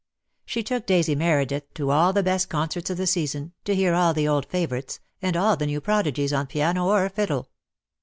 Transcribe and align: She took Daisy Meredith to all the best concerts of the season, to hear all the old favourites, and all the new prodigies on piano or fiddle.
She 0.47 0.63
took 0.63 0.87
Daisy 0.87 1.13
Meredith 1.13 1.71
to 1.75 1.91
all 1.91 2.11
the 2.11 2.23
best 2.23 2.49
concerts 2.49 2.89
of 2.89 2.97
the 2.97 3.05
season, 3.05 3.53
to 3.65 3.75
hear 3.75 3.93
all 3.93 4.15
the 4.15 4.27
old 4.27 4.47
favourites, 4.47 4.99
and 5.21 5.37
all 5.37 5.55
the 5.55 5.67
new 5.67 5.79
prodigies 5.79 6.33
on 6.33 6.47
piano 6.47 6.87
or 6.87 7.07
fiddle. 7.09 7.51